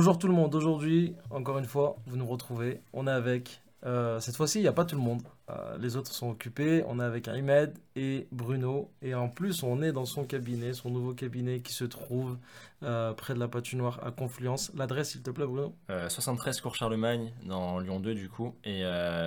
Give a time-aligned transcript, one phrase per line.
[0.00, 2.80] Bonjour tout le monde, aujourd'hui, encore une fois, vous nous retrouvez.
[2.94, 5.20] On est avec, euh, cette fois-ci, il n'y a pas tout le monde.
[5.50, 6.82] Euh, les autres sont occupés.
[6.88, 8.90] On est avec Ahmed et Bruno.
[9.02, 12.38] Et en plus, on est dans son cabinet, son nouveau cabinet qui se trouve
[12.82, 14.72] euh, près de la patinoire à Confluence.
[14.74, 15.74] L'adresse, s'il te plaît, Bruno
[16.08, 18.54] 73 Cours Charlemagne, dans Lyon 2, du coup.
[18.64, 18.84] Et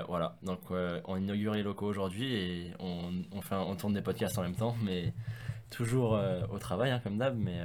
[0.08, 0.62] voilà, donc
[1.06, 4.76] on inaugure les locaux aujourd'hui et on, fait on tourne des podcasts en même temps,
[4.82, 5.14] mais
[5.70, 6.20] toujours
[6.52, 7.38] au travail, hein, comme d'hab.
[7.38, 7.60] Mais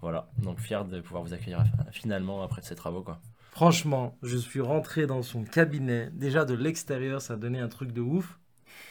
[0.00, 3.20] voilà, donc fier de pouvoir vous accueillir finalement après ces travaux, quoi.
[3.50, 6.10] Franchement, je suis rentré dans son cabinet.
[6.12, 8.38] Déjà de l'extérieur, ça donnait un truc de ouf.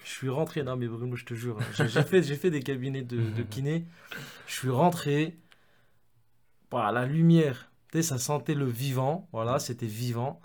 [0.04, 1.86] Je suis rentré, non mais Bruno, je te jure, hein.
[1.86, 3.86] j'ai fait, fait des cabinets de, de, kiné.
[4.46, 5.38] Je suis rentré,
[6.72, 10.42] voilà, la lumière, tu sais, ça sentait le vivant, voilà, c'était vivant.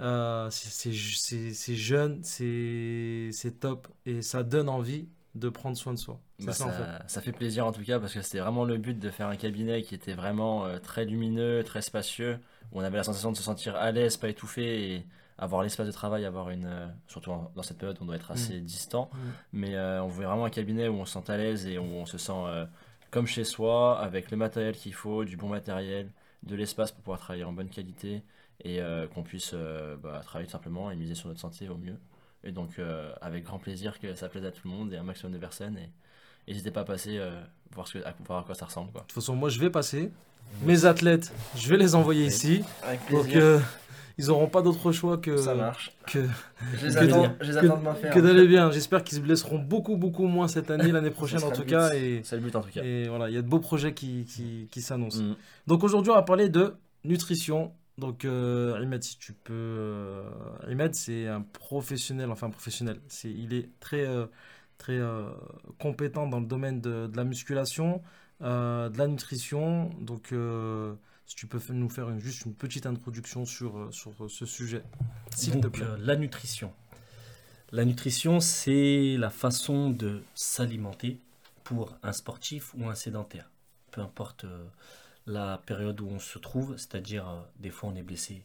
[0.00, 6.20] Euh, c'est jeune, c'est top et ça donne envie de prendre soin de soi.
[6.40, 7.32] Bah, ça, ça, fait.
[7.32, 9.94] plaisir en tout cas parce que c'était vraiment le but de faire un cabinet qui
[9.94, 12.38] était vraiment euh, très lumineux, très spacieux,
[12.72, 15.06] où on avait la sensation de se sentir à l'aise, pas étouffé et
[15.36, 16.66] avoir l'espace de travail, avoir une.
[16.66, 18.64] Euh, surtout dans cette période, on doit être assez mm.
[18.64, 19.18] distant, mm.
[19.52, 21.84] mais euh, on voulait vraiment un cabinet où on se sent à l'aise et où
[21.84, 22.66] on se sent
[23.10, 26.10] comme chez soi, avec le matériel qu'il faut, du bon matériel,
[26.42, 28.22] de l'espace pour pouvoir travailler en bonne qualité
[28.64, 28.80] et
[29.14, 29.54] qu'on puisse
[30.02, 31.96] bah, travailler simplement et miser sur notre santé au mieux.
[32.44, 35.02] Et donc, euh, avec grand plaisir que ça plaise à tout le monde et un
[35.02, 35.76] maximum de personnes.
[35.76, 35.90] Et
[36.50, 37.40] n'hésitez pas à passer, euh,
[37.72, 38.92] voir, ce que, à, voir à quoi ça ressemble.
[38.92, 39.02] Quoi.
[39.02, 40.10] De toute façon, moi, je vais passer.
[40.62, 42.64] Mes athlètes, je vais les envoyer ici.
[43.10, 43.58] donc, euh,
[44.16, 45.36] ils n'auront pas d'autre choix que.
[45.36, 45.92] Ça marche.
[46.06, 46.26] Que,
[46.74, 48.14] je les attends, de m'en faire.
[48.14, 48.70] Que d'aller bien.
[48.70, 51.90] J'espère qu'ils se blesseront beaucoup, beaucoup moins cette année, l'année prochaine en tout cas.
[51.90, 52.82] C'est le but en tout cas.
[52.82, 55.22] Et voilà, il y a de beaux projets qui, qui, qui s'annoncent.
[55.22, 55.36] Mm.
[55.66, 59.52] Donc aujourd'hui, on va parler de nutrition, donc, euh, si tu peux.
[59.52, 63.00] Euh, c'est un professionnel, enfin professionnel.
[63.08, 64.26] C'est, il est très, euh,
[64.78, 65.28] très euh,
[65.80, 68.00] compétent dans le domaine de, la musculation,
[68.40, 69.90] de la nutrition.
[70.00, 70.32] Donc,
[71.26, 74.84] si tu peux nous faire juste une petite introduction sur, sur ce sujet,
[75.34, 75.84] s'il te plaît.
[75.98, 76.72] la nutrition.
[77.72, 81.20] La nutrition, c'est la façon de s'alimenter
[81.64, 83.50] pour un sportif ou un sédentaire.
[83.90, 84.46] Peu importe
[85.28, 88.44] la période où on se trouve, c'est-à-dire euh, des fois on est blessé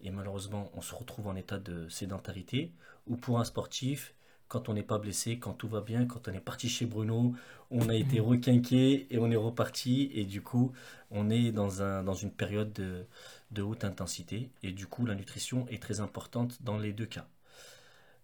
[0.00, 2.72] et malheureusement on se retrouve en état de sédentarité,
[3.06, 4.14] ou pour un sportif,
[4.48, 7.34] quand on n'est pas blessé, quand tout va bien, quand on est parti chez Bruno,
[7.70, 10.10] on a été requinqué et on est reparti.
[10.12, 10.72] Et du coup
[11.10, 13.06] on est dans, un, dans une période de,
[13.50, 14.50] de haute intensité.
[14.62, 17.26] Et du coup la nutrition est très importante dans les deux cas.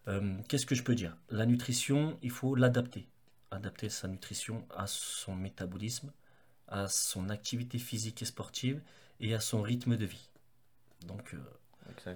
[0.08, 1.16] Euh, qu'est-ce que je peux dire?
[1.30, 3.08] La nutrition, il faut l'adapter.
[3.50, 6.12] Adapter sa nutrition à son métabolisme,
[6.68, 8.80] à son activité physique et sportive
[9.20, 10.28] et à son rythme de vie.
[11.06, 12.14] Donc, euh,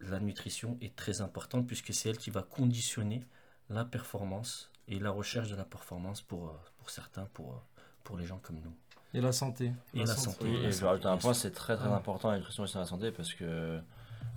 [0.00, 3.24] la nutrition est très importante puisque c'est elle qui va conditionner
[3.68, 8.16] la performance et la recherche de la performance pour, euh, pour certains, pour, euh, pour
[8.16, 8.74] les gens comme nous.
[9.12, 9.72] Et la santé.
[9.94, 10.48] Et la, santé.
[10.48, 13.80] Et je un point, c'est très très important la nutrition et la santé parce que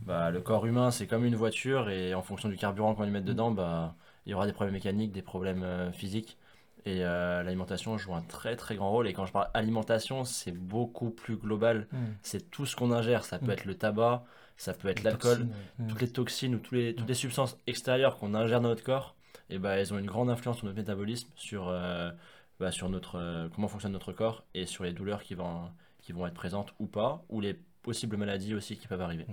[0.01, 3.11] bah, le corps humain c'est comme une voiture et en fonction du carburant qu'on y
[3.11, 6.37] met dedans, bah, il y aura des problèmes mécaniques, des problèmes physiques.
[6.85, 9.07] Et euh, l'alimentation joue un très très grand rôle.
[9.07, 11.87] Et quand je parle alimentation, c'est beaucoup plus global.
[11.91, 11.97] Hmm.
[12.21, 13.23] C'est tout ce qu'on ingère.
[13.23, 13.51] Ça peut hmm.
[13.51, 14.23] être le tabac,
[14.57, 15.47] ça peut être l'alcool,
[15.79, 15.87] hmm.
[15.87, 19.15] toutes les toxines ou tous les, toutes les substances extérieures qu'on ingère dans notre corps.
[19.49, 22.11] Et bah, elles ont une grande influence sur notre métabolisme, sur, euh,
[22.59, 25.69] bah, sur notre, euh, comment fonctionne notre corps et sur les douleurs qui vont,
[26.01, 29.25] qui vont être présentes ou pas, ou les possibles maladies aussi qui peuvent arriver.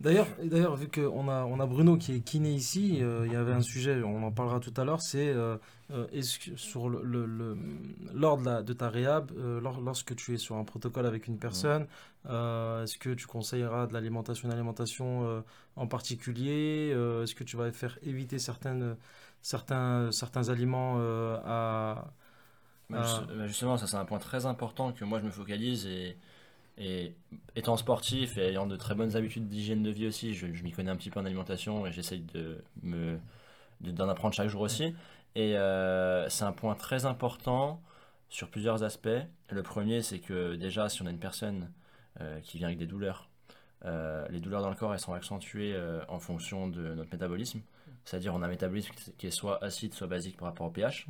[0.00, 3.36] D'ailleurs, d'ailleurs, vu qu'on a, on a Bruno qui est kiné ici, euh, il y
[3.36, 5.56] avait un sujet, on en parlera tout à l'heure, c'est euh,
[5.90, 7.58] euh, sur le, le,
[8.14, 11.88] lors de, de ta réhab, lorsque tu es sur un protocole avec une personne,
[12.26, 15.42] est-ce que tu conseilleras de l'alimentation, une alimentation
[15.74, 18.96] en particulier Est-ce que tu vas faire éviter certaines,
[19.42, 20.98] certains, certains aliments
[21.44, 22.04] à,
[22.88, 26.16] bah, bah, Justement, ça c'est un point très important que moi je me focalise et
[26.78, 27.14] et
[27.56, 30.90] étant sportif et ayant de très bonnes habitudes d'hygiène de vie aussi, je, m'y connais
[30.90, 33.18] un petit peu en alimentation et j'essaye de me
[33.80, 34.94] d'en apprendre chaque jour aussi.
[35.34, 37.80] Et euh, c'est un point très important
[38.28, 39.08] sur plusieurs aspects.
[39.50, 41.70] Le premier, c'est que déjà, si on a une personne
[42.20, 43.28] euh, qui vient avec des douleurs,
[43.84, 45.76] euh, les douleurs dans le corps, elles sont accentuées
[46.08, 47.60] en fonction de notre métabolisme.
[48.04, 51.06] C'est-à-dire, on a un métabolisme qui est soit acide, soit basique par rapport au pH.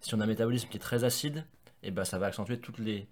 [0.00, 1.44] Si on a un métabolisme qui est très acide,
[1.82, 3.08] et eh ben, ça va accentuer toutes les,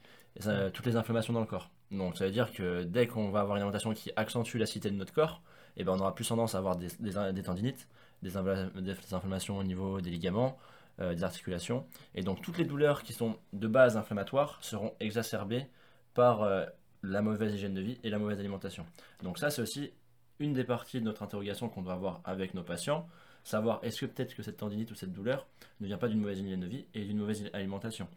[0.74, 1.70] toutes les inflammations dans le corps.
[1.90, 4.96] Donc ça veut dire que dès qu'on va avoir une alimentation qui accentue l'acidité de
[4.96, 5.42] notre corps,
[5.76, 7.88] eh ben on aura plus tendance à avoir des, des, tendinites,
[8.22, 10.58] des, inflammations au niveau des ligaments,
[11.00, 11.86] euh, des articulations.
[12.14, 15.66] Et donc toutes les douleurs qui sont de base inflammatoires seront exacerbées
[16.14, 16.66] par euh,
[17.02, 18.84] la mauvaise hygiène de vie et la mauvaise alimentation.
[19.22, 19.92] Donc ça c'est aussi
[20.40, 23.08] une des parties de notre interrogation qu'on doit avoir avec nos patients,
[23.44, 25.46] savoir est-ce que peut-être que cette tendinite ou cette douleur
[25.80, 28.08] ne vient pas d'une mauvaise hygiène de vie et d'une mauvaise alimentation.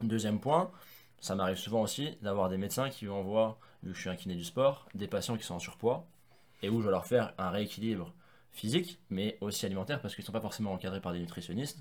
[0.00, 0.70] Deuxième point,
[1.20, 4.34] ça m'arrive souvent aussi d'avoir des médecins qui envoient vu que je suis un kiné
[4.34, 6.06] du sport, des patients qui sont en surpoids
[6.62, 8.12] et où je vais leur faire un rééquilibre
[8.52, 11.78] physique, mais aussi alimentaire parce qu'ils ne sont pas forcément encadrés par des nutritionnistes.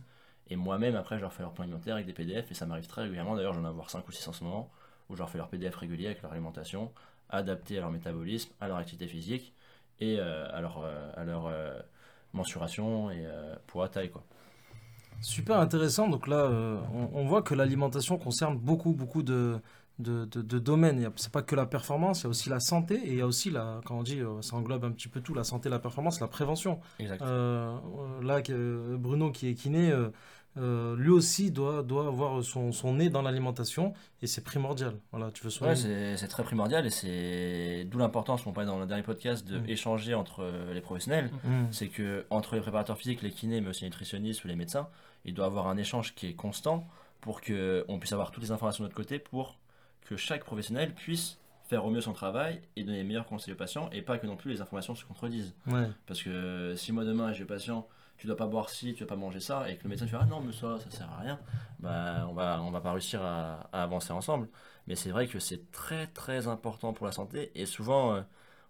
[0.49, 2.87] Et moi-même, après, je leur fais leur plan alimentaire avec des PDF et ça m'arrive
[2.87, 3.35] très régulièrement.
[3.35, 4.71] D'ailleurs, j'en ai avoir 5 ou 6 en ce moment
[5.09, 6.91] où je leur fais leur PDF régulier avec leur alimentation,
[7.29, 9.53] adapté à leur métabolisme, à leur activité physique
[9.99, 11.81] et euh, à leur, euh, euh,
[12.33, 13.25] mensuration et
[13.67, 14.11] poids, taille.
[14.11, 14.23] Quoi.
[15.21, 16.07] Super intéressant.
[16.07, 16.49] Donc là,
[16.93, 19.59] on, on, voit que l'alimentation concerne beaucoup, beaucoup de,
[19.99, 21.09] de, de, domaines.
[21.15, 23.27] C'est pas que la performance, il y a aussi la santé et il y a
[23.27, 25.79] aussi, la, quand on dit, euh, ça englobe un petit peu tout, la santé, la
[25.79, 26.79] performance, la prévention.
[27.01, 27.77] Euh,
[28.21, 28.41] là,
[28.97, 29.91] Bruno qui est kiné,
[30.57, 34.95] euh, lui aussi doit, doit avoir son, son nez dans l'alimentation et c'est primordial.
[35.11, 39.03] Voilà, tu veux c'est très primordial et c'est d'où l'importance, on parlait dans le dernier
[39.03, 40.19] podcast, d'échanger mm.
[40.19, 41.31] entre les professionnels.
[41.43, 41.65] Mm.
[41.71, 44.87] C'est que entre les préparateurs physiques, les kinés, mais aussi les nutritionnistes ou les médecins,
[45.25, 46.87] il doit avoir un échange qui est constant
[47.21, 49.57] pour qu'on puisse avoir toutes les informations de notre côté pour
[50.01, 53.57] que chaque professionnel puisse faire au mieux son travail et donner les meilleurs conseils aux
[53.57, 55.53] patients et pas que non plus les informations se contredisent.
[56.05, 57.87] Parce que si moi demain j'ai patient,
[58.17, 60.17] tu dois pas boire ci, tu dois pas manger ça, et que le médecin fait
[60.19, 61.39] ah non mais ça ça sert à rien,
[61.79, 64.47] bah on va on va pas réussir à, avancer ensemble.
[64.87, 68.21] Mais c'est vrai que c'est très très important pour la santé et souvent euh,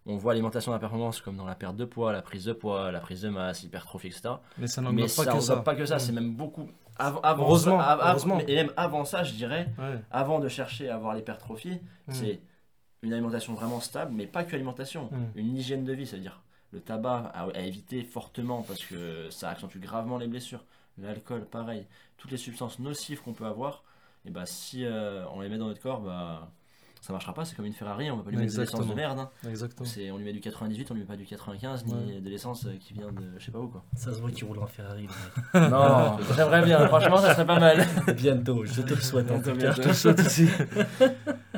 [0.07, 2.53] on voit l'alimentation de la performance comme dans la perte de poids, la prise de
[2.53, 4.35] poids, la prise de masse, l'hypertrophie, etc.
[4.57, 5.57] Mais ça n'englobe pas, que ça.
[5.57, 5.99] pas que ça.
[5.99, 6.69] C'est même beaucoup.
[6.97, 8.39] Avant, heureusement, heureusement.
[8.47, 9.69] Et même avant ça, je dirais,
[10.09, 12.13] avant de chercher à avoir l'hypertrophie, mm.
[12.13, 12.39] c'est
[13.03, 15.09] une alimentation vraiment stable, mais pas que alimentation.
[15.11, 15.25] Mm.
[15.35, 16.41] Une hygiène de vie, c'est-à-dire
[16.77, 20.63] le tabac à, éviter fortement parce que ça accentue gravement les blessures.
[20.97, 21.85] L'alcool, pareil.
[22.17, 23.83] Toutes les substances nocives qu'on peut avoir,
[24.25, 26.49] et bah, si euh, on les met dans notre corps, bah,
[27.01, 28.93] ça marchera pas, c'est comme une Ferrari, on va pas lui mettre de l'essence de
[28.93, 29.19] merde.
[29.19, 29.29] Hein.
[29.47, 29.87] Exactement.
[30.11, 32.75] on lui met du 98, on lui met pas du 95, ni de l'essence euh,
[32.79, 33.83] qui vient de je sais pas où quoi.
[33.95, 35.07] Ça se voit qu'il roule en Ferrari.
[35.53, 37.85] non, j'aimerais bien, franchement ça serait pas mal.
[38.15, 39.71] Bientôt, je te le souhaite en tout cas.
[39.71, 40.47] Je te le souhaite aussi.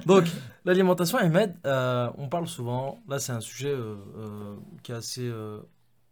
[0.05, 0.25] Donc,
[0.69, 5.31] l'alimentation, Ahmed, euh, on parle souvent, là c'est un sujet euh, qui est assez...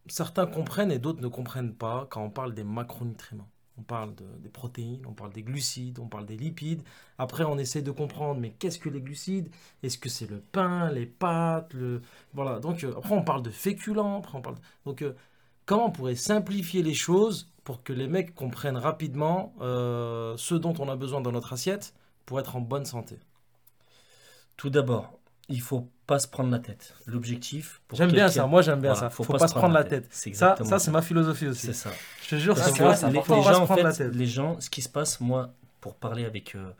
[0.08, 3.50] certains comprennent et d'autres ne comprennent pas quand on parle des macronutriments.
[3.80, 6.82] On parle des protéines, on parle des glucides, on parle des lipides.
[7.20, 9.50] Après, on essaie de comprendre, mais qu'est-ce que les glucides?
[9.84, 12.02] Est-ce que c'est le pain, les pâtes le...
[12.34, 14.18] Voilà, donc euh, après, on parle de féculents.
[14.18, 14.56] Après, on parle...
[14.86, 15.16] Donc, euh,
[15.68, 20.74] comment on pourrait simplifier les choses pour que les mecs comprennent rapidement euh, ce dont
[20.80, 21.94] on a besoin dans notre assiette
[22.26, 23.20] pour être en bonne santé?
[24.58, 25.18] Tout d'abord,
[25.50, 26.96] il faut pas se prendre la tête.
[27.06, 27.82] L'objectif.
[27.94, 28.48] J'aime bien ça.
[28.48, 29.10] Moi, j'aime bien ça.
[29.10, 30.08] Faut, faut pas, se prendre la tête.
[30.12, 31.68] Ça, ça c'est ma philosophie aussi.
[31.68, 31.92] C'est ça.
[32.24, 33.10] Je te jure, c'est ça.
[33.10, 36.56] Les, les gens, en fait, les gens, ce qui se passe, moi, pour parler avec
[36.56, 36.72] euh,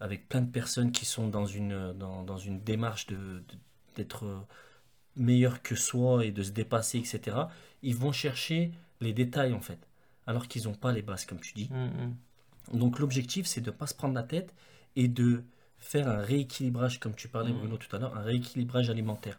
[0.00, 3.42] avec plein de personnes qui sont dans une dans, dans une démarche de
[3.94, 4.40] d'être euh,
[5.16, 7.36] meilleur que soi et de se dépasser, etc.
[7.82, 9.78] Ils vont chercher les détails en fait,
[10.26, 11.68] alors qu'ils n'ont pas les bases, comme tu dis.
[11.70, 11.84] Mm,
[12.74, 12.78] mm.
[12.78, 14.54] Donc l'objectif, c'est de ne pas se prendre la tête
[14.96, 15.44] et de
[15.82, 17.58] faire un rééquilibrage, comme tu parlais, mm.
[17.58, 19.38] Bruno, tout à l'heure, un rééquilibrage alimentaire.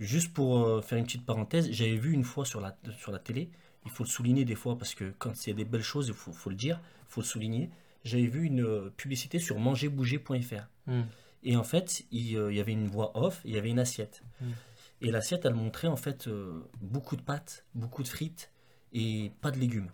[0.00, 3.18] Juste pour euh, faire une petite parenthèse, j'avais vu une fois sur la, sur la
[3.18, 3.50] télé,
[3.84, 6.32] il faut le souligner des fois parce que quand a des belles choses, il faut,
[6.32, 7.70] faut le dire, il faut le souligner.
[8.04, 10.66] J'avais vu une euh, publicité sur mangerbouger.fr.
[10.86, 11.02] Mm.
[11.44, 14.22] Et en fait, euh, il, y avait une voix off, il y avait une assiette.
[14.40, 14.46] Mm.
[15.02, 16.28] Et l'assiette, elle montrait en fait
[16.80, 18.50] beaucoup de pâtes, beaucoup de frites
[18.92, 19.90] et pas de légumes.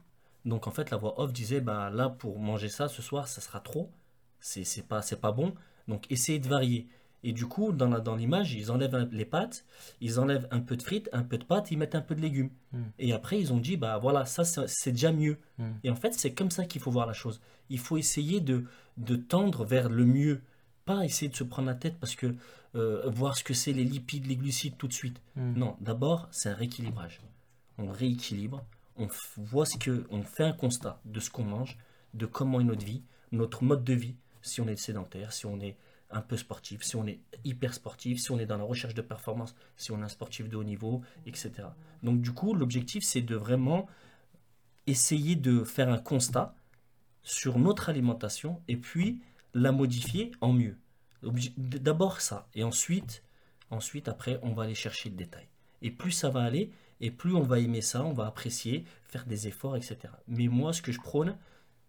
[0.47, 3.43] Donc en fait, la voix off disait, bah là, pour manger ça ce soir, ça
[3.43, 3.91] sera trop
[4.45, 5.55] c'est pas, pas bon.
[5.89, 6.87] Donc essayez de varier.
[7.27, 9.65] Et du coup, dans, dans l'image, ils enlèvent les pâtes,
[10.03, 12.21] ils enlèvent un peu de frites, un peu de pâtes, ils mettent un peu de
[12.21, 12.51] légumes.
[12.73, 12.83] Hmm.
[12.99, 15.39] Et après, ils ont dit, bah voilà, ça c'est déjà mieux.
[15.57, 15.73] Hmm.
[15.85, 17.41] Et en fait, c'est comme ça qu'il faut voir la chose.
[17.71, 18.65] Il faut essayer de,
[18.99, 20.43] de tendre vers le mieux.
[20.85, 22.35] Pas essayer de se prendre la tête parce que
[22.75, 25.23] euh, voir ce que c'est les lipides, les glucides tout de suite.
[25.35, 25.55] Hmm.
[25.57, 27.23] Non, d'abord, c'est un rééquilibrage.
[27.79, 31.79] On rééquilibre, on voit ce que, on fait un constat de ce qu'on mange,
[32.13, 34.15] de comment est notre vie, notre mode de vie,
[34.45, 35.77] si on est sédentaire, si on est
[36.11, 39.03] un peu sportif, si on est hyper sportif, si on est dans la recherche de
[39.03, 41.53] performance, si on est un sportif de haut niveau, etc.
[42.03, 43.89] Donc du coup, l'objectif, c'est de vraiment
[44.87, 46.55] essayer de faire un constat
[47.23, 49.21] sur notre alimentation et puis
[49.55, 50.77] la modifier en mieux.
[51.57, 53.23] D'abord ça, et ensuite,
[53.71, 55.49] ensuite, après, on va aller chercher le détail.
[55.81, 56.71] Et plus ça va aller,
[57.01, 59.97] et plus on va aimer ça, on va apprécier, faire des efforts, etc.
[60.29, 61.37] Mais moi, ce que je prône,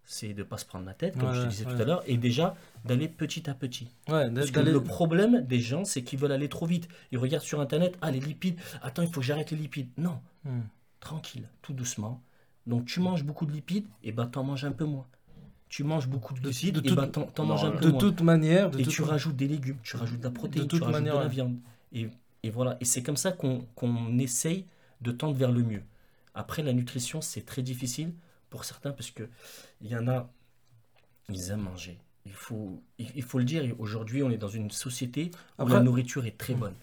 [0.06, 2.18] c'est de ne pas se prendre la tête, comme je disais tout à l'heure, et
[2.18, 3.90] déjà d'aller petit à petit.
[4.06, 6.88] Parce que le problème des gens, c'est qu'ils veulent aller trop vite.
[7.12, 9.90] Ils regardent sur Internet, ah les lipides, attends, il faut que j'arrête les lipides.
[9.98, 10.62] Non, hmm.
[11.00, 12.22] tranquille, tout doucement.
[12.68, 15.06] Donc tu manges beaucoup de lipides, et ben t'en manges un peu moins.
[15.70, 18.00] Tu manges beaucoup de glucides, et ben t'en manges un peu de moins.
[18.00, 21.10] Toute manière, et tu rajoutes des légumes, tu rajoutes de la protéine, tu rajoutes de
[21.10, 21.58] la viande.
[21.92, 22.08] Et,
[22.44, 24.66] et voilà, et c'est comme ça qu'on essaye
[25.02, 25.84] de tendre vers le mieux.
[26.36, 28.12] Après, la nutrition, c'est très difficile
[28.56, 29.24] pour certains parce que
[29.82, 30.30] il y en a,
[31.30, 32.00] ils aiment manger.
[32.26, 35.82] il faut, il, faut le dire, aujourd'hui, on est dans une société où Après- la
[35.82, 36.74] nourriture est très bonne.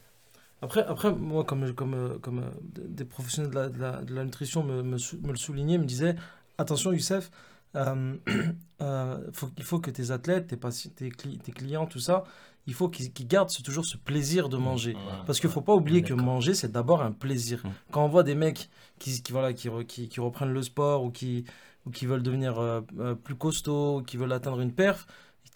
[0.60, 2.50] Après, après moi, comme, comme, comme euh,
[2.98, 4.98] des professionnels de la, de la- de la nutrition me, me,
[5.32, 6.14] le soulignaient, me disaient
[6.58, 7.30] attention, Youssef,
[7.74, 8.16] euh,
[8.82, 12.22] euh, faut, il faut que tes athlètes, tes, tes, tes clients, tout ça,
[12.66, 14.92] il faut qu'ils gardent ce- toujours ce plaisir de manger.
[14.92, 15.24] Voilà.
[15.26, 17.60] Parce qu'il ne faut pas oublier que manger, c'est d'abord un plaisir.
[17.64, 17.70] Mm.
[17.90, 21.10] Quand on voit des mecs qui, qui, voilà, qui, qui, qui reprennent le sport ou
[21.10, 21.44] qui,
[21.86, 25.06] ou qui veulent devenir euh, euh, plus costauds, ou qui veulent atteindre une perf,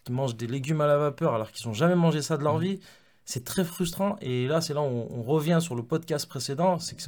[0.05, 2.59] qui mangent des légumes à la vapeur alors qu'ils n'ont jamais mangé ça de leur
[2.59, 2.63] Mm.
[2.63, 2.81] vie,
[3.27, 4.17] c'est très frustrant.
[4.23, 7.03] Et là, c'est là où on, on revient sur le podcast précédent, c'est que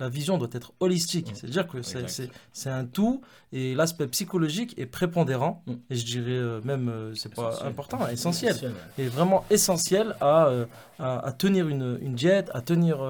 [0.00, 1.30] la vision doit être holistique.
[1.30, 1.34] Mm.
[1.34, 3.20] C'est-à-dire que c'est- un tout
[3.52, 5.62] et l'aspect psychologique est prépondérant.
[5.66, 5.72] Mm.
[5.90, 9.04] Et je dirais euh, même, euh, c'est pas important, essentiel Essentiel, ouais.
[9.04, 10.64] est vraiment essentiel à, euh,
[10.98, 13.02] à, à tenir une, une diète, à tenir,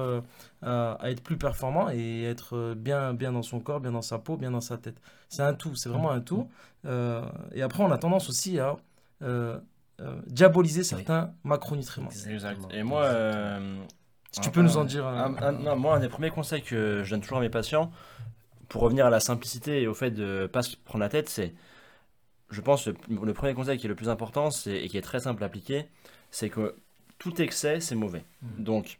[0.61, 4.17] à, à être plus performant et être bien, bien dans son corps, bien dans sa
[4.17, 4.97] peau, bien dans sa tête.
[5.29, 6.49] C'est un tout, c'est vraiment un tout.
[6.85, 7.21] Euh,
[7.53, 8.77] et après, on a tendance aussi à
[9.21, 9.57] euh,
[10.01, 12.09] euh, diaboliser certains macronutriments.
[12.27, 12.59] Exact.
[12.71, 13.83] Et moi, euh,
[14.31, 16.29] Si tu un- peux nous en dire un- un- un- non, moi, un des premiers
[16.29, 17.91] conseils que je donne toujours à mes patients,
[18.69, 21.53] pour revenir à la simplicité et au fait de pas se prendre la tête, c'est,
[22.49, 25.01] je pense, le, le premier conseil qui est le plus important c'est, et qui est
[25.01, 25.87] très simple à appliquer,
[26.31, 26.75] c'est que
[27.19, 28.23] tout excès, c'est mauvais.
[28.41, 28.63] Mhm.
[28.63, 28.99] Donc,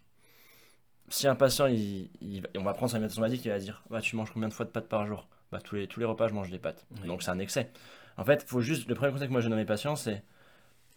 [1.09, 4.01] si un patient, il, il- on va prendre sa alimentation basique, il va dire bah,
[4.01, 5.27] Tu manges combien de fois de pâtes par jour?
[5.51, 6.85] Bah, tous, les, tous les repas, je mange des pâtes.
[7.01, 7.07] Oui.
[7.07, 7.71] Donc, c'est un excès.
[8.17, 10.23] En fait, faut juste, le premier conseil que moi je donne à mes patients, c'est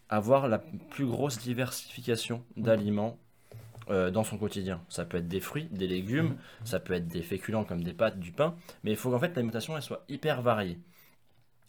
[0.09, 3.19] avoir la plus grosse diversification d'aliments
[3.91, 4.81] euh, dans son quotidien.
[4.89, 8.19] Ça peut être des fruits, des légumes, ça peut être des féculents comme des pâtes,
[8.19, 10.79] du pain, mais il faut qu'en fait l'alimentation elle soit hyper variée.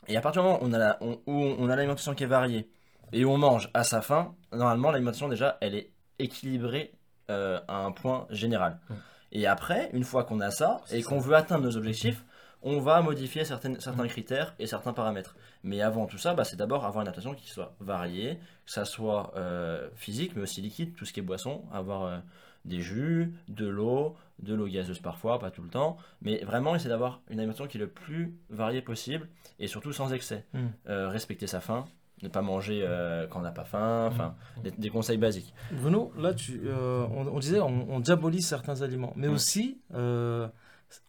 [0.07, 2.23] Et à partir du moment où on a la- on- où on a l'alimentation qui
[2.23, 2.69] est variée
[3.13, 6.91] et où on mange à sa faim, normalement l'alimentation déjà elle est équilibrée
[7.29, 8.79] euh, à un point général.
[8.89, 8.93] Mm.
[9.31, 12.23] Et après, une fois qu'on a ça et qu'on veut atteindre nos objectifs,
[12.61, 15.35] on va modifier certaines, certains critères et certains paramètres.
[15.63, 18.35] Mais avant tout ça, bah, c'est d'abord avoir une alimentation qui soit variée,
[18.65, 22.17] que ça soit euh, physique, mais aussi liquide, tout ce qui est boisson, avoir euh,
[22.65, 26.89] des jus, de l'eau, de l'eau gazeuse parfois, pas tout le temps, mais vraiment essayer
[26.89, 29.27] d'avoir une alimentation qui est le plus variée possible
[29.59, 30.45] et surtout sans excès.
[30.53, 30.59] Mm.
[30.89, 31.85] Euh, respecter sa faim,
[32.21, 35.53] ne pas manger euh, quand on n'a pas faim, enfin, des, des conseils basiques.
[35.71, 39.33] Bruno, là, tu, euh, on, on disait on, on diabolise certains aliments, mais Mm.
[39.33, 40.47] aussi, euh,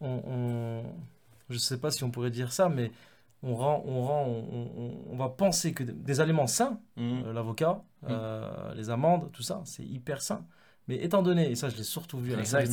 [0.01, 0.83] on-
[1.51, 2.91] je ne sais pas si on pourrait dire ça, mais
[3.43, 7.23] on, rend, on, rend, on, on- on va penser que des aliments sains, Mm.
[7.27, 10.45] euh, l'avocat, euh, les amandes, tout ça, c'est hyper sain.
[10.89, 12.73] Mais étant donné, et ça je l'ai surtout vu à la salle de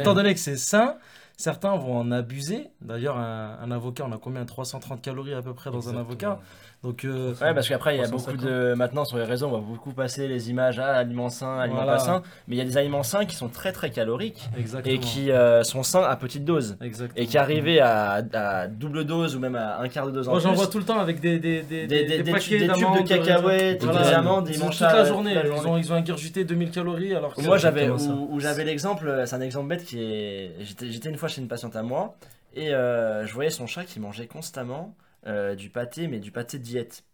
[0.00, 0.96] étant donné que c'est sain,
[1.36, 2.68] certains vont en abuser.
[2.80, 4.44] D'ailleurs, un, un avocat, on a combien?
[4.44, 6.40] 330 calories à peu près dans un avocat.
[6.82, 8.36] Donc, euh, Ouais, parce qu'après, il y a 350.
[8.36, 8.74] beaucoup de.
[8.74, 11.94] Maintenant, sur les réseaux, on va beaucoup passer les images à aliments sains, aliments Voilà.
[11.94, 12.22] pas sains.
[12.46, 14.94] Mais il y a des aliments sains qui sont très très caloriques exactement.
[14.94, 16.76] et qui euh, sont sains à petite dose.
[16.80, 17.20] Exactement.
[17.20, 20.32] Et qui arrivaient à, à double dose ou même à un quart de dose en
[20.32, 22.62] Moi, j'en vois tout le temps avec des, des, des, Des- des- des paquets tubes-
[22.62, 25.34] de d'amandes, cacahuètes, euh, des amandes, ils mangent toute la toute journée.
[25.34, 25.70] la Ils, journée.
[25.70, 27.40] ont, ils ont ingurgité 2000 calories alors que.
[27.40, 30.52] Moi, j'avais où, j'avais l'exemple, c'est un exemple bête qui est.
[30.60, 32.14] J'étais j'étais une fois chez une patiente à moi
[32.54, 34.94] et euh, je voyais son chat qui mangeait constamment
[35.26, 37.04] euh, du pâté, mais du pâté diète.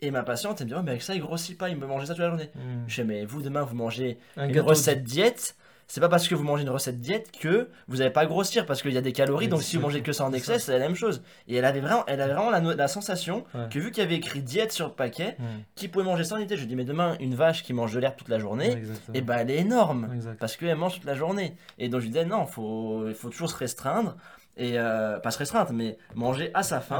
[0.00, 1.86] Et ma patiente, elle me dit, oh, mais avec ça, il grossit pas, il me
[1.86, 2.50] mangeait ça toute la journée.
[2.54, 2.84] Hmm.
[2.86, 5.56] Je fais, mais vous, demain, vous mangez Un une recette diète.
[5.86, 8.80] C'est pas parce que vous mangez une recette diète que vous n'allez pas grossir, parce
[8.80, 10.78] qu'il y a des calories, donc si vous mangez que ça en excès, c'est la
[10.78, 11.22] même chose.
[11.46, 13.68] Et elle avait vraiment, elle avait vraiment la, sensation Ouais.
[13.70, 15.60] que vu qu'il y avait écrit diète sur le paquet, Hmm.
[15.74, 16.56] qui pouvait manger ça en été.
[16.56, 18.82] Je lui dis, mais demain, une vache qui mange de l'herbe toute la journée,
[19.12, 20.08] et ben elle est énorme
[20.40, 21.54] parce qu'elle mange toute la journée.
[21.78, 24.16] Et donc je lui disais non, faut, il faut toujours se restreindre
[24.56, 26.98] et euh, pas se restreindre, mais manger à sa faim.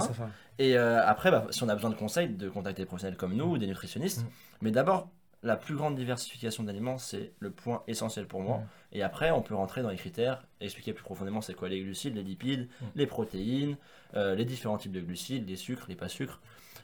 [0.58, 3.34] Et euh, après, bah, si on a besoin de conseils, de contacter des professionnels comme
[3.34, 4.22] nous ou des nutritionnistes.
[4.22, 4.28] Mm.
[4.62, 5.08] Mais d'abord,
[5.42, 8.58] la plus grande diversification d'aliments, c'est le point essentiel pour moi.
[8.58, 8.66] Mm.
[8.92, 12.14] Et après, on peut rentrer dans les critères, expliquer plus profondément c'est quoi les glucides,
[12.14, 12.86] les lipides, Mm.
[12.94, 13.76] les protéines,
[14.14, 16.40] euh, les différents types de glucides, les sucres, les pas sucres,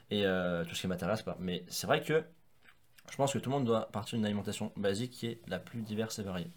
[0.09, 0.23] et
[0.67, 1.37] tout ce qui m'intéresse pas.
[1.39, 2.21] Mais c'est vrai que
[3.09, 5.81] je pense que tout le monde doit partir d'une alimentation basique qui est la plus
[5.81, 6.51] diverse et variée.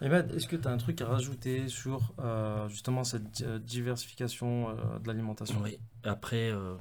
[0.00, 4.70] Ahmed, est-ce que tu as un truc à rajouter sur euh, justement cette euh, diversification
[4.70, 5.60] euh, de l'alimentation?
[5.62, 5.78] Oui.
[6.02, 6.74] Après, euh,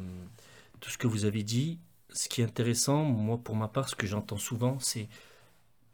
[0.80, 1.80] tout ce que vous avez dit,
[2.10, 5.08] ce qui est intéressant, moi pour ma part, ce que j'entends souvent, c'est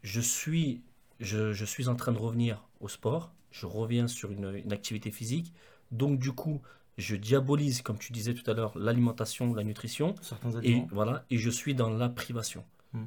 [0.02, 0.82] je suis,
[1.20, 5.10] je, je suis en train de revenir au sport, je reviens sur une, une activité
[5.10, 5.52] physique,
[5.92, 6.60] donc du coup,
[6.98, 10.14] je diabolise, comme tu disais tout à l'heure, l'alimentation, la nutrition,
[10.62, 12.64] et voilà, et je suis dans la privation.
[12.92, 13.04] Mm.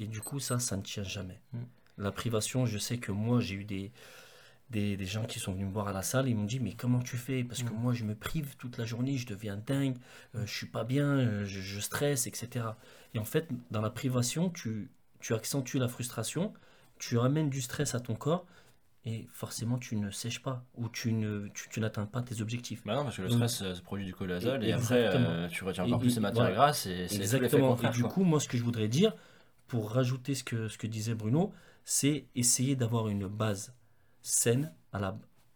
[0.00, 1.40] Et du coup, ça, ça ne tient jamais.
[1.52, 1.58] Mm.
[1.98, 3.92] La privation, je sais que moi, j'ai eu des,
[4.70, 6.60] des, des gens qui sont venus me voir à la salle et ils m'ont dit,
[6.60, 7.44] mais comment tu fais?
[7.44, 7.80] Parce que Mm.
[7.80, 9.96] moi, je me prive toute la journée, je deviens dingue,
[10.34, 12.76] euh, je suis pas bien, euh, je, je stresse, etc.
[13.14, 16.52] Et en fait, dans la privation, tu, tu accentues la frustration,
[16.98, 18.46] tu amènes du stress à ton corps
[19.06, 22.82] et forcément tu ne sèches pas ou tu ne tu, tu n'atteins pas tes objectifs.
[22.86, 25.46] Bah non, parce que le stress euh, se produit du cholazole Et- et, après euh,
[25.48, 26.56] tu retiens Et- encore plus ces matières voilà.
[26.56, 27.76] grasses et c'est Exactement.
[27.82, 28.10] Et du quoi.
[28.10, 29.14] coup, moi, ce que je voudrais dire,
[29.68, 31.52] pour rajouter ce que, ce que disait Bruno,
[31.84, 33.74] c'est essayer d'avoir une base
[34.22, 34.98] saine à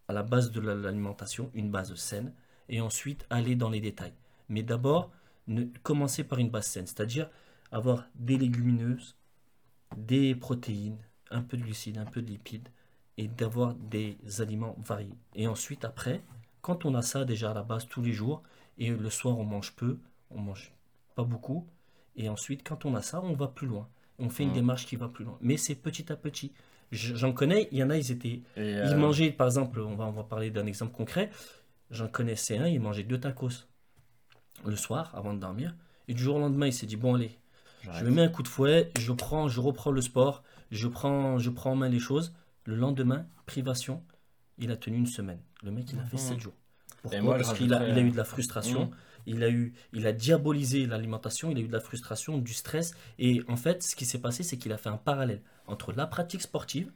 [0.08, 2.32] la, base de la- l'alimentation, une base saine,
[2.68, 4.14] et ensuite aller dans les détails.
[4.48, 5.10] Mais d'abord,
[5.82, 7.30] commencer par une base saine, c'est-à-dire
[7.72, 9.16] avoir des légumineuses,
[9.96, 10.98] des protéines,
[11.30, 12.68] un peu de glucides, un peu de lipides,
[13.16, 15.18] et d'avoir des aliments variés.
[15.34, 16.22] Et ensuite, après,
[16.62, 18.42] quand on a ça déjà à la base tous les jours,
[18.78, 19.98] et le soir on mange peu,
[20.30, 20.72] on mange
[21.14, 21.66] pas beaucoup,
[22.16, 23.88] et ensuite quand on a ça, on va plus loin.
[24.18, 24.54] On fait une Mm.
[24.54, 25.38] démarche qui va plus loin.
[25.40, 26.52] Mais c'est petit à petit.
[26.90, 28.40] Je- J'en connais, il y en a, ils étaient...
[28.56, 31.30] Et, Ils euh, mangeaient, par exemple, on va, on va parler d'un exemple concret.
[31.90, 33.66] J'en connaissais un, il mangeait deux tacos
[34.66, 35.74] le soir avant de dormir.
[36.08, 37.38] Et du jour au lendemain, il s'est dit, bon allez,
[37.92, 41.38] je me mets un coup de fouet, je prends, je reprends le sport, je prends,
[41.38, 42.34] je prends en main les choses.
[42.64, 44.02] Le lendemain, privation,
[44.58, 45.40] il a tenu une semaine.
[45.62, 46.22] Le mec, il a fait Mhm.
[46.22, 46.54] 7 jours.
[47.02, 47.20] Pourquoi?
[47.22, 48.90] moi, Parce qu'il a, il a eu de la frustration, Mhm.
[49.26, 52.94] Il, a eu, il a diabolisé l'alimentation, il a eu de la frustration, du stress.
[53.18, 56.06] Et en fait, ce qui s'est passé, c'est qu'il a fait un parallèle entre la
[56.06, 56.90] pratique sportive,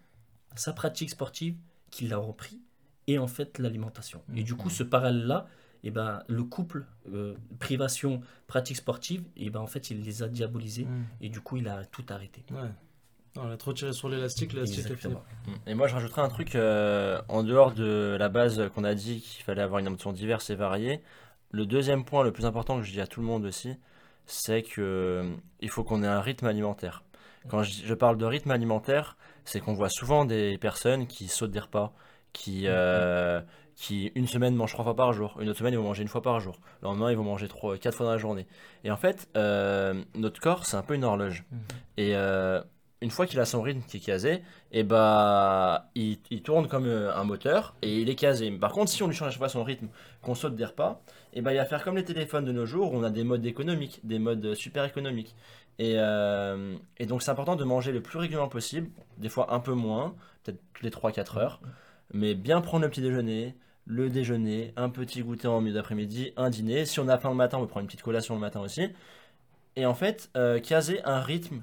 [0.55, 1.57] sa pratique sportive,
[1.91, 2.61] qu'il a repris,
[3.07, 4.23] et en fait l'alimentation.
[4.35, 5.47] Et du coup, ce parallèle-là,
[5.85, 10.29] eh ben, le couple euh, privation, pratique sportive, et ben, en fait, il les a
[10.29, 10.85] diabolisés.
[10.85, 11.05] Mm.
[11.21, 12.45] Et du coup, il a tout arrêté.
[12.51, 12.71] Ouais.
[13.37, 14.87] On a trop tiré sur l'élastique, l'élastique.
[15.05, 15.17] Mm.
[15.67, 19.21] Et moi, je rajouterais un truc euh, en dehors de la base qu'on a dit
[19.23, 21.03] qu'il fallait avoir une alimentation diverse et variée.
[21.53, 23.77] Le deuxième point, le plus important que je dis à tout le monde aussi,
[24.27, 27.05] c'est que euh, faut qu'on ait un rythme alimentaire.
[27.49, 31.51] Quand je, je parle de rythme alimentaire, c'est qu'on voit souvent des personnes qui sautent
[31.51, 31.93] des repas,
[32.33, 33.41] qui, euh,
[33.75, 36.09] qui une semaine mangent trois fois par jour, une autre semaine ils vont manger une
[36.09, 38.47] fois par jour, le lendemain ils vont manger trois, quatre fois dans la journée.
[38.85, 41.45] Et en fait, euh, notre corps c'est un peu une horloge.
[41.51, 41.61] Mhm.
[41.99, 42.63] Et euh,
[43.01, 46.87] une fois qu'il a son rythme qui est casé, et bah il, il tourne comme
[46.87, 48.51] un moteur et il est casé.
[48.53, 49.89] Par contre, si on lui change à chaque fois son rythme,
[50.23, 52.93] qu'on saute des repas, et bah il va faire comme les téléphones de nos jours,
[52.93, 55.35] on a des modes économiques, des modes super économiques.
[55.79, 59.73] Et, euh, donc c'est important de manger le plus régulièrement possible, des fois un peu
[59.73, 61.61] moins, peut-être les 3-4 heures,
[62.13, 66.51] mais bien prendre le petit déjeuner, le déjeuner, un petit goûter en milieu d'après-midi, un
[66.51, 66.85] dîner.
[66.85, 68.89] Si on a faim le matin, on peut prendre une petite collation le matin aussi.
[69.77, 71.63] Et en fait, euh, caser un rythme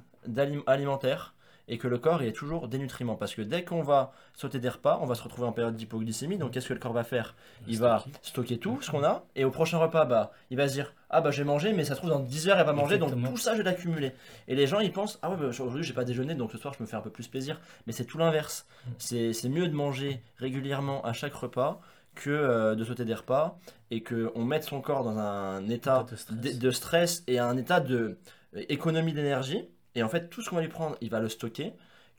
[0.67, 1.33] alimentaire
[1.69, 3.15] et que le corps ait toujours des nutriments.
[3.15, 6.37] Parce que dès qu'on va sauter des repas, on va se retrouver en période d'hypoglycémie.
[6.37, 7.35] Donc qu'est-ce que le corps va faire?
[7.67, 9.23] Il va stocker tout ce qu'on a.
[9.35, 11.93] Et au prochain repas, bah, il va se dire Ah bah j'ai mangé, mais ça
[11.93, 12.97] se trouve dans 10 heures, elle va manger.
[12.97, 14.13] Donc tout ça, je vais l'accumuler.
[14.47, 16.73] Et les gens, ils pensent Ah ouais, bah, aujourd'hui, j'ai pas déjeuné, donc ce soir,
[16.77, 17.61] je me fais un peu plus plaisir.
[17.87, 18.65] Mais c'est tout l'inverse.
[18.97, 21.79] C'est mieux de manger régulièrement à chaque repas
[22.15, 23.59] que euh, de sauter des repas
[23.91, 26.37] et qu'on mette son corps dans un état de stress.
[26.37, 28.17] de, de stress et un état de
[28.55, 29.69] euh, économie d'énergie.
[29.99, 31.73] Et en fait, tout ce qu'on va lui prendre, il va le stocker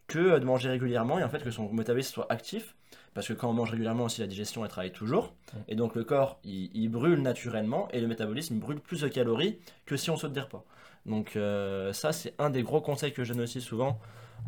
[0.07, 2.75] que euh, de manger régulièrement et en fait que son métabolisme soit actif.
[3.15, 5.35] Parce que quand on mange régulièrement aussi, la digestion, elle travaille toujours.
[5.67, 9.59] Et donc le corps, il, il brûle naturellement et le métabolisme brûle plus de calories
[9.87, 10.65] que si on saute des repas.
[11.07, 13.99] Donc euh, ça, c'est un des gros conseils que je donne aussi souvent.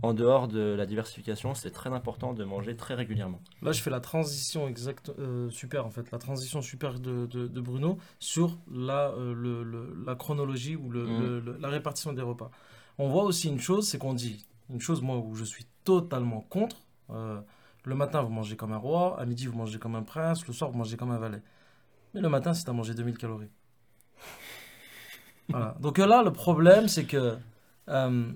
[0.02, 3.40] En dehors de la diversification, c'est très important de manger très régulièrement.
[3.60, 7.46] Là, je fais la transition exacte, euh, super en fait, la transition super de, de,
[7.46, 11.02] de Bruno sur la, euh, le- le- la chronologie ou le,
[11.40, 11.56] Mm.
[11.60, 12.50] la répartition des repas.
[12.98, 16.40] On voit aussi une chose, c'est qu'on dit une chose moi où je suis totalement
[16.42, 16.76] contre.
[17.10, 17.40] euh,
[17.84, 20.52] le matin, vous mangez comme un roi, à midi, vous mangez comme un prince, le
[20.52, 21.42] soir, vous mangez comme un valet.
[22.14, 23.48] Mais le matin, c'est à manger 2000 calories.
[25.48, 25.74] Voilà.
[25.80, 27.36] Donc euh, là, le problème, c'est que
[27.88, 28.32] euh,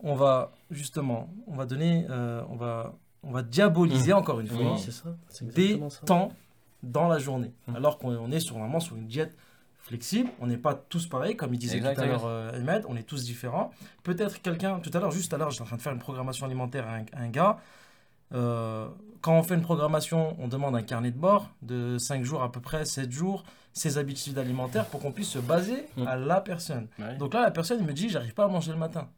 [0.00, 4.74] on va justement, on va donner, euh, on va, on va diaboliser encore une fois
[4.74, 5.14] Oui, ça.
[5.42, 6.00] des ça.
[6.06, 6.32] temps
[6.82, 7.52] dans la journée.
[7.66, 7.76] Mhm.
[7.76, 9.36] Alors qu'on on est sur, normalement sur une diète
[9.84, 12.84] flexible, on n'est pas tous pareils, comme il disait Exact, tout à l'heure euh, Ahmed,
[12.88, 13.70] on est tous différents.
[14.02, 16.46] Peut-être quelqu'un, tout à l'heure, juste à l'heure, j'étais en train de faire une programmation
[16.46, 17.58] alimentaire à un, à un gars.
[18.34, 18.88] Euh,
[19.20, 22.50] quand on fait une programmation, on demande un carnet de bord de 5 jours à
[22.50, 26.06] peu près, 7 jours, ses habitudes alimentaires pour qu'on puisse se baser Mhm.
[26.06, 26.88] à la personne.
[26.98, 27.16] Ouais.
[27.16, 29.08] Donc là, la personne me dit, j'arrive pas à manger le matin.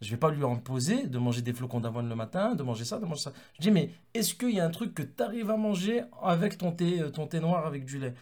[0.00, 2.98] Je vais pas lui imposer de manger des flocons d'avoine le matin, de manger ça,
[2.98, 3.32] de manger ça.
[3.56, 6.58] Je dis, mais est-ce qu'il y a un truc que tu arrives à manger avec
[6.58, 8.14] ton thé, euh, ton thé noir avec du lait?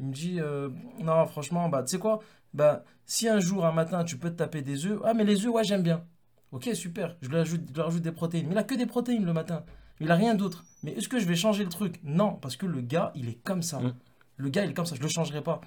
[0.00, 2.20] Il me dit, euh, non, franchement, bah, tu sais quoi?
[2.54, 5.44] Bah, Si un jour, un matin, tu peux te taper des œufs, ah, mais les
[5.44, 6.04] œufs, ouais, j'aime bien.
[6.52, 8.46] Ok, super, je lui, ajoute, je lui rajoute des protéines.
[8.46, 9.62] Mais il a que des protéines le matin.
[10.00, 10.64] Il a rien d'autre.
[10.82, 12.00] Mais est-ce que je vais changer le truc?
[12.02, 13.78] Non, parce que le gars, il est comme ça.
[13.78, 13.94] Mm.
[14.38, 15.60] Le gars, il est comme ça, je le changerai pas.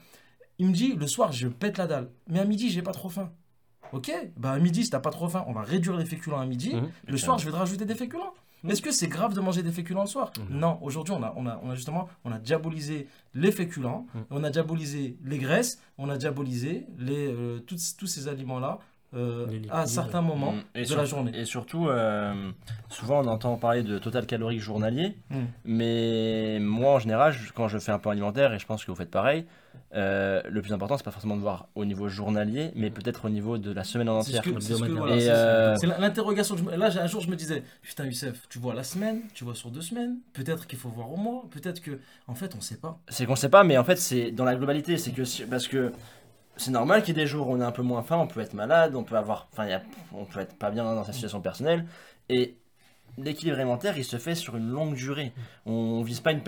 [0.58, 2.10] Il me dit, le soir, je pète la dalle.
[2.28, 3.32] Mais à midi, j'ai pas trop faim.
[3.92, 6.46] Ok, bah à midi, si t'as pas trop faim, on va réduire les féculents à
[6.48, 6.74] midi.
[6.76, 6.90] Mhm.
[7.08, 8.34] Le soir, je vais te rajouter des féculents.
[8.68, 10.32] Est-ce que c'est grave de manger des féculents le soir?
[10.50, 14.24] Non, aujourd'hui, on a, on, a, on a justement on a diabolisé les féculents, Mhm.
[14.32, 18.80] on a diabolisé les graisses, on a diabolisé les, euh, tous, tous ces aliments-là
[19.16, 20.62] euh, à certains moments Mm.
[20.76, 21.32] et de sur- la journée.
[21.36, 22.52] Et surtout, euh,
[22.90, 25.36] souvent on entend parler de total calorique journalier, Mm.
[25.66, 28.92] mais moi en général, je- quand je fais un plan alimentaire, et je pense que
[28.92, 29.46] vous faites pareil,
[29.96, 33.30] euh, le plus important c'est pas forcément de voir au niveau journalier, mais peut-être au
[33.30, 34.42] niveau de la semaine en entière.
[34.60, 36.56] c'est voilà, euh, l'interrogation.
[36.56, 39.22] que je me- Là, un jour, je me disais, putain, Youssef, tu vois la semaine,
[39.34, 42.56] tu vois sur deux semaines, peut-être qu'il faut voir au mois, peut-être que, en fait,
[42.58, 42.98] on sait pas.
[43.10, 44.98] C'est qu'on sait pas, mais en fait, c'est dans la globalité.
[44.98, 45.92] C'est que si- parce que
[46.58, 48.28] c'est normal qu'il y ait des jours où on est un peu moins faim, on
[48.28, 49.68] peut être malade, on peut avoir, enfin,
[50.14, 51.86] on peut être pas bien dans sa situation personnelle.
[52.30, 52.58] Et
[53.18, 55.34] l'équilibre alimentaire, il se fait sur une longue durée.
[55.66, 56.42] On vise pas une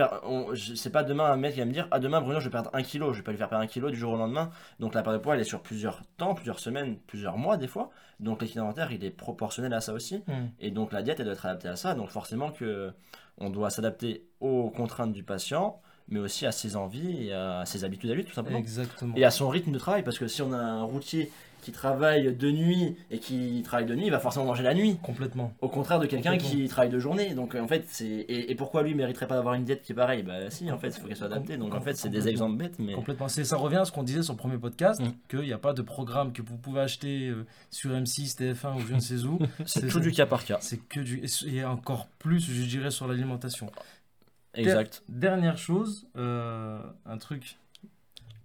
[0.76, 2.70] C'est pas demain un mec qui va me dire, ah demain Bruno, je vais perdre
[2.74, 3.13] un kilo.
[3.13, 4.50] Je vais pas lui faire perdre un kilo du jour au lendemain.
[4.80, 7.68] Donc la perte de poids, elle est sur plusieurs temps, plusieurs semaines, plusieurs mois des
[7.68, 7.91] fois.
[8.20, 10.24] Donc l'équilibre alimentaire, il est proportionnel à ça aussi.
[10.60, 11.94] Et donc la diète, elle doit être adaptée à ça.
[11.94, 12.91] Donc forcément que
[13.38, 17.84] on doit s'adapter aux contraintes du patient, mais aussi à ses envies et à ses
[17.84, 18.58] habitudes à lui, tout simplement.
[18.60, 19.13] Exactement.
[19.15, 22.36] Et à son rythme de travail, parce que si on a un routier qui travaille
[22.36, 24.98] de nuit et qui travaille de nuit, il va forcément manger la nuit.
[25.02, 25.52] Complètement.
[25.62, 27.34] Au contraire de quelqu'un qui travaille de journée.
[27.34, 29.96] Donc en fait, c'est et, et pourquoi lui mériterait pas d'avoir une diète qui est
[29.96, 30.22] pareille?
[30.22, 31.58] Bah si, en fait, il faut qu'elle soit adaptée.
[31.58, 33.28] Donc en fait, c'est des exemples bêtes, mais Complètement.
[33.30, 35.13] C'est- Ça revient à ce qu'on disait sur le premier podcast, Mm.
[35.28, 38.82] qu'il n'y a pas de programme que vous pouvez acheter euh, sur M6, TF1 ou
[38.88, 39.39] je ne sais où.
[39.65, 40.60] c'est c'est- tout du cas par cas.
[40.62, 41.24] C'est que du.
[41.48, 43.72] Et encore plus, je dirais, sur l'alimentation.
[44.56, 45.04] Exact.
[45.10, 47.58] Dernière chose, euh, un truc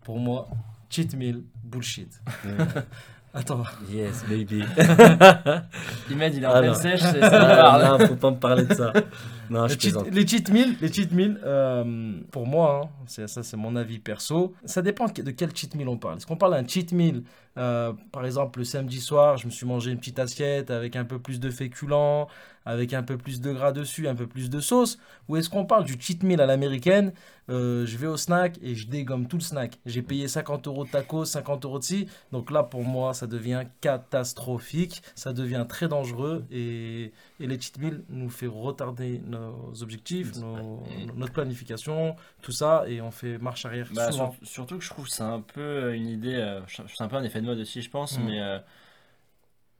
[0.05, 0.49] pour moi,
[0.91, 2.21] cheat meal, bullshit.
[3.33, 4.65] Attends, Yes, baby.
[6.11, 6.75] Imed, il est en pleine non.
[6.75, 8.93] sèche, c'est- ça Ah, non, faut pas me parler de ça.
[9.51, 13.43] Non, je cheat, les cheat meals, les cheat meals, euh, pour moi, hein, c'est ça,
[13.43, 14.55] c'est mon avis perso.
[14.65, 16.19] Ça dépend de quel cheat meal on parle.
[16.19, 17.25] Est-ce qu'on parle d'un cheat meal,
[17.59, 21.05] euh, par exemple le samedi soir, je me suis mangé une petite assiette avec un
[21.05, 22.29] peu plus de féculents,
[22.67, 25.65] avec un peu plus de gras dessus, un peu plus de sauce, ou est-ce qu'on
[25.65, 27.13] parle du cheat meal à l'américaine
[27.49, 29.79] euh, Je vais au snack et je dégomme tout le snack.
[29.87, 33.27] J'ai payé 50 euros de tacos, 50 euros de ci, donc là pour moi ça
[33.27, 39.83] devient catastrophique, ça devient très dangereux et, et les cheat meals nous fait retarder nos
[39.83, 40.83] objectifs, nos-
[41.17, 44.33] notre planification, tout ça et on fait marche arrière Bah, souvent.
[44.33, 47.17] sur- surtout que je trouve que c'est un peu une idée, euh, c'est un peu
[47.17, 48.23] un effet de mode aussi, je pense, Mm.
[48.27, 48.59] mais euh,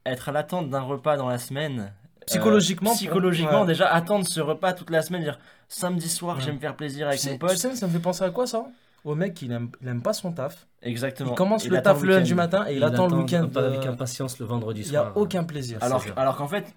[0.05, 1.93] être à l'attente d'un repas dans la semaine.
[2.21, 3.67] Euh, Psychologiquement, psychologiquement ouais.
[3.67, 6.41] déjà attendre ce repas toute la semaine, dire samedi soir Ouais.
[6.41, 7.51] je vais me faire plaisir avec mon pote.
[7.51, 8.65] tu sais, ça me fait penser à quoi ça?
[9.03, 10.67] Au mec, il aime, il aime pas son taf.
[10.83, 11.31] Exactement.
[11.31, 12.35] Il commence Il le taf le lundi week-end.
[12.35, 13.49] matin et il, attend le week-end.
[13.55, 15.07] avec impatience le vendredi Il n'y soir.
[15.07, 15.79] a aucun plaisir.
[15.81, 16.71] Alors, alors qu'en fait,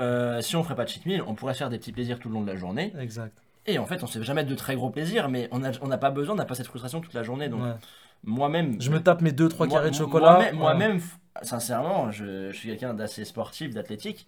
[0.00, 2.18] euh, si on ferait pas de cheat meal, on pourrait se faire des petits plaisirs
[2.18, 2.92] tout le long de la journée.
[2.98, 3.32] Exact.
[3.66, 5.86] Et en fait, on se fait jamais de très gros plaisirs, mais on n'a on
[5.86, 7.48] n'a pas besoin, on n'a pas cette frustration toute la journée.
[7.48, 7.72] Donc Ouais.
[8.24, 10.50] moi-même, Je me tape mes 2-3 Moi- carrés de chocolat.
[10.54, 11.00] Moi-même,
[11.42, 14.26] sincèrement, je, je suis quelqu'un d'assez sportif, d'athlétique.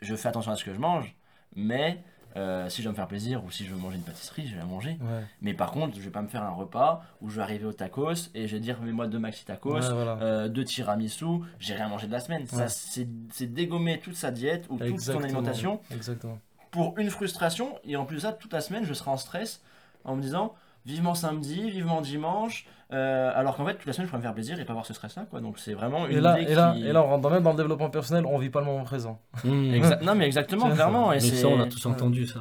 [0.00, 1.14] Je fais attention à ce que je mange,
[1.56, 2.02] mais
[2.36, 4.52] euh, si je veux me faire plaisir ou si je veux manger une pâtisserie, je
[4.54, 4.96] vais la manger.
[5.00, 5.24] Ouais.
[5.42, 7.72] Mais par contre, je vais pas me faire un repas où je vais arriver au
[7.72, 10.16] tacos et je vais dire mets-moi deux maxi tacos, Ouais, voilà.
[10.22, 11.24] euh, deux tiramisu,
[11.58, 12.46] j'ai rien mangé de la semaine.
[12.46, 12.68] Ça, Ouais.
[12.68, 16.38] c'est c'est dégommer toute sa diète ou toute son alimentation Exactement.
[16.70, 19.60] pour une frustration et en plus de ça toute la semaine je serai en stress
[20.04, 20.54] en me disant
[20.86, 24.34] vivement samedi vivement dimanche euh, alors qu'en fait toute la semaine je pourrais me faire
[24.34, 26.52] plaisir et pas avoir ce stress là quoi donc c'est vraiment une Et là, idée
[26.52, 28.66] et, là, et là, on rentre même dans le développement personnel, on vit pas le
[28.66, 29.20] moment présent.
[29.44, 29.76] Mmh.
[30.02, 30.74] Non mais exactement C'est ça.
[30.74, 32.40] clairement et ça, on a tous entendu ça.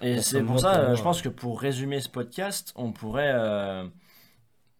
[0.00, 3.84] et c'est pour ça euh, je pense que pour résumer ce podcast on pourrait euh,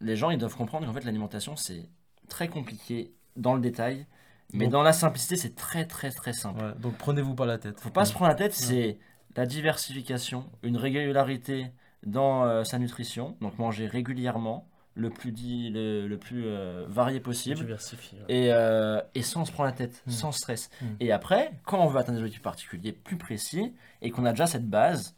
[0.00, 1.88] les gens ils doivent comprendre qu'en fait l'alimentation c'est
[2.28, 4.06] très compliqué dans le détail
[4.54, 7.58] mais Donc- dans la simplicité c'est très très très simple Ouais, donc prenez-vous pas la
[7.58, 7.80] tête.
[7.80, 8.98] faut pas se prendre la tête, c'est
[9.36, 11.72] la diversification, une régularité
[12.04, 17.18] dans euh, sa nutrition, donc manger régulièrement, le plus, dit, le, le plus euh, varié
[17.20, 18.18] possible, ouais.
[18.28, 20.10] et, euh, et sans se prendre la tête, Mm.
[20.10, 20.68] sans stress.
[20.82, 20.86] Mm.
[21.00, 24.46] Et après, quand on veut atteindre des objectifs particuliers plus précis, et qu'on a déjà
[24.46, 25.14] cette base,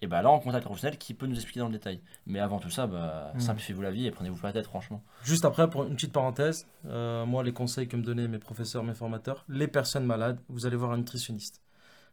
[0.00, 2.00] et bah là on contacte un professionnel qui peut nous expliquer dans le détail.
[2.26, 3.40] Mais avant tout ça, bah, Mm.
[3.40, 5.02] simplifiez-vous la vie et prenez-vous pas la tête franchement.
[5.24, 8.82] Juste après, pour une petite parenthèse, euh, moi, les conseils que me donnaient mes professeurs,
[8.84, 11.60] mes formateurs, les personnes malades, vous allez voir un nutritionniste.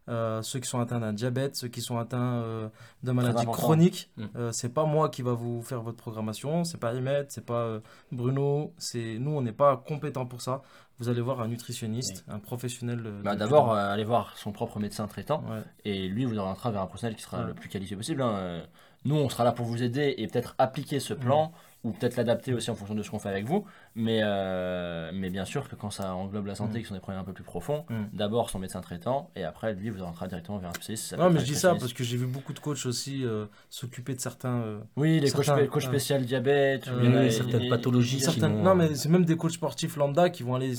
[0.07, 2.69] Euh, ceux qui sont atteints d'un diabète, ceux qui sont atteints euh,
[3.03, 4.23] de maladies chroniques, Mm.
[4.35, 7.61] euh, c'est pas moi qui va vous faire votre programmation, c'est pas Imed, c'est pas
[7.61, 7.79] euh,
[8.11, 10.61] Bruno, c'est nous, on n'est pas compétent pour ça.
[10.99, 13.01] Vous allez voir un nutritionniste, un professionnel.
[13.23, 15.43] Bah, D'abord, allez voir son propre médecin traitant.
[15.49, 15.61] Ouais.
[15.83, 17.47] Et lui vous orientera vers un professionnel qui sera Ouais.
[17.47, 18.21] le plus qualifié possible.
[18.21, 18.61] hein.
[19.05, 21.51] Nous, on sera là pour vous aider et peut-être appliquer ce plan
[21.83, 23.63] ou peut-être l'adapter aussi en fonction de ce qu'on fait avec vous.
[23.93, 26.81] Mais, euh, mais bien sûr que quand ça englobe la santé, Mm.
[26.81, 28.05] qui sont des problèmes un peu plus profonds, Mm.
[28.13, 31.15] d'abord son médecin traitant et après lui vous orientera directement vers un spécialiste.
[31.15, 34.15] Non, mais je dis ça parce que j'ai vu beaucoup de coachs aussi euh, s'occuper
[34.15, 34.61] de certains.
[34.61, 38.73] euh, Oui, les coachs, certains- coachs spécial diabète, ou oui, certaines et- pathologies certains- Non,
[38.73, 40.73] mais c'est même des coachs sportifs lambda qui vont aller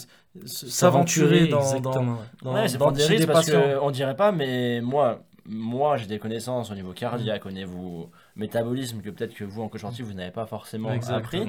[0.45, 2.13] s'aventurer dans, dans, exactement.
[2.15, 2.19] ouais.
[2.43, 3.79] dans, Ouais, c'est dans prendre des parce patients.
[3.81, 9.01] qu'on dirait pas, mais moi, moi j'ai des connaissances au niveau cardiaque, au niveau métabolisme
[9.01, 11.47] que peut-être que vous en coach vous n'avez pas forcément appris.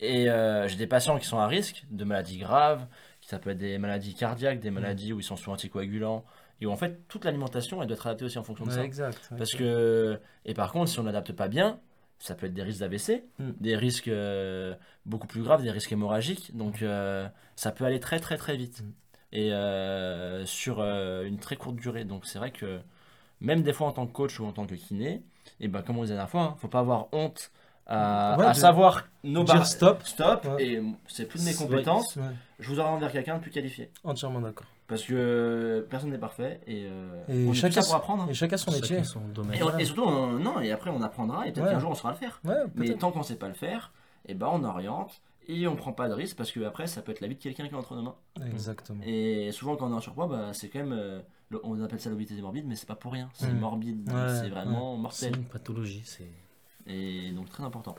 [0.00, 2.86] Et euh, j'ai des patients qui sont à risque de maladies graves,
[3.20, 6.24] qui Ça peut être des maladies cardiaques, des maladies où ils sont sous anticoagulants.
[6.60, 8.76] Et où en fait, toute l'alimentation, elle doit être adaptée aussi en fonction de Ouais,
[8.76, 8.84] ça.
[8.84, 9.30] exact.
[9.36, 11.78] Parce que, et par contre, si on n'adapte pas bien,
[12.18, 13.50] ça peut être des risques d'AVC, Mm.
[13.60, 14.74] des risques euh,
[15.06, 16.56] beaucoup plus graves, des risques hémorragiques.
[16.56, 18.82] Donc, euh, ça peut aller très, très, très vite.
[18.82, 18.92] Mm.
[19.34, 22.04] Et euh, sur une très courte durée.
[22.04, 22.80] Donc, c'est vrai que
[23.42, 25.22] même des fois en tant que coach ou en tant que kiné,
[25.60, 27.50] et ben, comme on disait la dernière fois, hein, faut pas avoir honte
[27.86, 29.66] à, Ouais, à de savoir nos dire barres.
[29.66, 30.02] stop.
[30.04, 30.64] Stop, Ouais.
[30.64, 32.16] et c'est plus de mes compétences.
[32.16, 32.22] ouais,
[32.60, 33.90] Je vous oriente vers quelqu'un de plus qualifié.
[34.04, 34.66] entièrement d'accord.
[34.86, 38.22] Parce que personne n'est parfait et, euh, Et on est chacun pour son- apprendre.
[38.24, 38.26] hein.
[38.30, 39.02] Et chacun son métier.
[39.04, 39.58] Son domaine.
[39.58, 41.72] Et, on- et surtout, on- non, et après on apprendra et peut-être Ouais.
[41.72, 42.40] qu'un jour on saura le faire.
[42.44, 43.92] Ouais, Mais tant qu'on sait pas le faire,
[44.28, 47.10] et ben on oriente et on prend pas de risque parce que après ça peut
[47.12, 48.14] être la vie de quelqu'un qui est entre nos mains.
[48.46, 49.00] Exactement.
[49.04, 51.20] Et souvent quand on est en surpoids, bah, c'est quand même, euh,
[51.52, 54.48] le- on appelle ça l'obésité morbide, mais c'est pas pour rien, c'est morbide, Ouais, c'est
[54.48, 56.02] vraiment C'est mortel une pathologie.
[56.04, 56.26] C'est
[56.86, 57.94] et donc très important.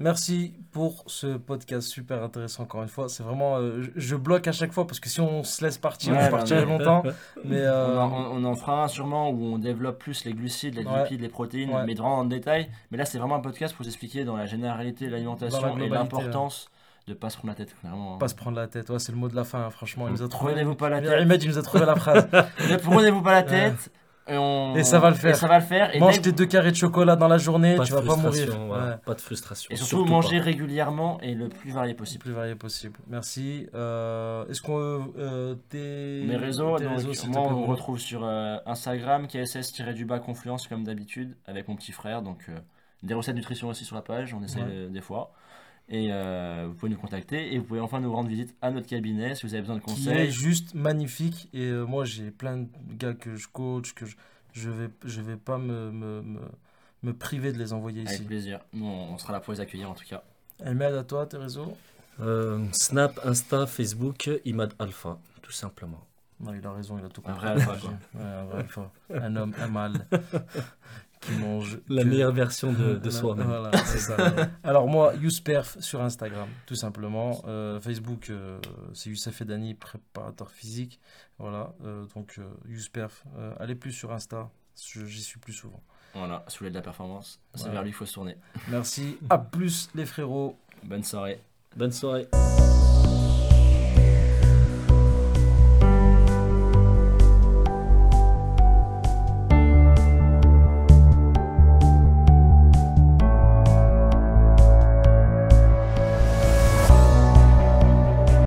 [0.00, 3.08] Merci pour ce podcast super intéressant encore une fois.
[3.08, 5.76] C'est vraiment, euh, je, je bloque à chaque fois parce que si on se laisse
[5.76, 7.02] partir, Ouais, on partirait mais- longtemps.
[7.44, 10.76] Mais On, euh, en, on- en fera un sûrement où on développe plus les glucides,
[10.76, 11.02] les Ouais.
[11.02, 11.84] lipides, les protéines, Ouais.
[11.84, 12.70] mais vraiment dans le détail.
[12.92, 15.84] Mais là, c'est vraiment un podcast pour vous expliquer dans la généralité de l'alimentation la
[15.84, 16.70] et l'importance
[17.08, 17.74] de pas se prendre la tête.
[17.82, 18.14] Vraiment.
[18.14, 18.18] hein.
[18.18, 18.88] pas se prendre la tête.
[18.90, 19.64] Ouais, c'est le mot de la fin.
[19.66, 20.52] hein, franchement, il nous a trouvé.
[20.52, 21.10] Prenez-vous pas la tête.
[21.10, 22.28] Ahmed, il nous a trouvé la phrase.
[22.70, 23.90] Ne prenez-vous pas la tête.
[24.30, 25.30] Et, on- Et ça va le faire.
[25.30, 25.94] Et ça va le faire.
[25.96, 28.20] Et, Mange tes deux carrés de chocolat dans la journée, pas tu vas pas mourir.
[28.32, 28.66] frustration.
[28.66, 28.96] voilà, Ouais.
[29.06, 29.68] Pas de frustration.
[29.72, 32.24] et surtout, manger régulièrement et le plus varié Le possible.
[32.24, 32.98] plus varié possible.
[33.08, 33.68] Merci.
[33.74, 38.20] Euh, Est-ce qu'on euh, tes Mes réseaux, tes donc, réseaux, moi on me retrouve sur
[38.22, 42.20] euh, Instagram, KSS-du-bas Confluence comme d'habitude, avec mon petit frère.
[42.20, 42.58] Donc euh,
[43.02, 44.66] des recettes nutrition aussi sur la page, on essaie Ouais.
[44.68, 45.32] euh, des fois.
[45.90, 48.86] Et euh, vous pouvez nous contacter et vous pouvez enfin nous rendre visite à notre
[48.86, 50.30] cabinet si vous avez besoin de qui est conseils.
[50.30, 51.48] juste magnifique.
[51.54, 54.14] Et euh, moi, j'ai plein de gars que je coach, que je,
[54.52, 56.40] je vais, je vais pas me, me, me,
[57.02, 58.16] me priver de les envoyer ici.
[58.16, 58.60] Avec plaisir.
[58.74, 60.22] Nous, on sera là pour les accueillir en tout cas.
[60.62, 61.74] Ahmed, à toi, tes réseaux
[62.20, 66.04] Euh, Snap, Insta, Facebook, Imad Alpha, tout simplement.
[66.40, 67.46] Non, il a raison, il a tout Un compris.
[67.46, 67.90] vrai alpha, quoi.
[68.14, 68.90] Ouais, un vrai alpha.
[69.14, 70.06] Un homme, un mâle
[71.28, 71.78] qui mange.
[71.88, 73.46] La que- meilleure version de, soi-même.
[73.46, 74.16] Voilà, c'est ça.
[74.64, 77.42] Alors moi, YouSperf sur Instagram, tout simplement.
[77.46, 78.58] Euh, Facebook, euh,
[78.94, 81.00] c'est Youssef Edani, préparateur physique.
[81.38, 83.24] Voilà, euh, donc euh, YouSperf.
[83.38, 85.82] Euh, allez plus sur Insta, j'y suis plus souvent.
[86.14, 87.74] Voilà, voulez de la performance, c'est Voilà.
[87.74, 88.36] vers lui qu'il faut se tourner.
[88.68, 90.56] Merci, à plus les frérots.
[90.82, 91.40] Bonne soirée.
[91.76, 92.28] Bonne soirée.